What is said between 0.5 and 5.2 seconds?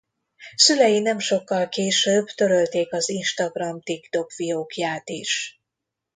Szülei nemsokkal később törölték az instagram- Tik Tok fiókját